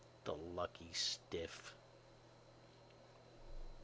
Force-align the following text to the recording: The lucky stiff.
The 0.23 0.33
lucky 0.33 0.93
stiff. 0.93 1.75